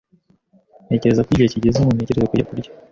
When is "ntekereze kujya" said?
1.93-2.47